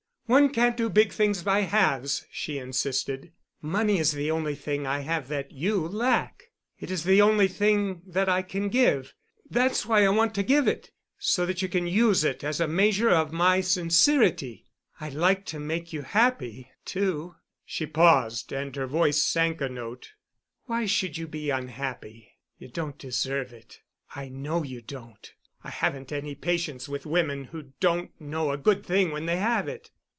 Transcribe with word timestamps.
"One 0.27 0.47
can't 0.47 0.77
do 0.77 0.89
big 0.89 1.11
things 1.11 1.43
by 1.43 1.63
halves," 1.63 2.25
she 2.31 2.57
insisted. 2.57 3.33
"Money 3.61 3.97
is 3.97 4.13
the 4.13 4.31
only 4.31 4.55
thing 4.55 4.87
I 4.87 4.99
have 4.99 5.27
that 5.27 5.51
you 5.51 5.85
lack. 5.85 6.43
It 6.79 6.89
is 6.89 7.03
the 7.03 7.21
only 7.21 7.49
thing 7.49 8.01
that 8.07 8.29
I 8.29 8.41
can 8.41 8.69
give—that's 8.69 9.85
why 9.85 10.05
I 10.05 10.09
want 10.09 10.33
to 10.35 10.41
give 10.43 10.69
it—so 10.69 11.45
that 11.45 11.61
you 11.61 11.67
can 11.67 11.85
use 11.85 12.23
it 12.23 12.45
as 12.45 12.61
a 12.61 12.67
measure 12.69 13.09
of 13.09 13.33
my 13.33 13.59
sincerity. 13.59 14.63
I'd 15.01 15.11
like 15.15 15.43
to 15.47 15.59
make 15.59 15.91
you 15.91 16.03
happy, 16.03 16.69
too——" 16.85 17.35
She 17.65 17.85
paused, 17.85 18.53
and 18.53 18.73
her 18.77 18.87
voice 18.87 19.21
sank 19.21 19.59
a 19.59 19.67
note. 19.67 20.13
"Why 20.63 20.85
should 20.85 21.17
you 21.17 21.27
be 21.27 21.49
unhappy? 21.49 22.37
You 22.57 22.69
don't 22.69 22.97
deserve 22.97 23.51
it. 23.51 23.81
I 24.15 24.29
know 24.29 24.63
you 24.63 24.79
don't. 24.81 25.29
I 25.61 25.71
haven't 25.71 26.13
any 26.13 26.35
patience 26.35 26.87
with 26.87 27.05
women 27.05 27.43
who 27.51 27.73
don't 27.81 28.11
know 28.21 28.51
a 28.51 28.57
good 28.57 28.85
thing 28.85 29.11
when 29.11 29.25
they 29.25 29.35
have 29.35 29.67
it." 29.67 29.91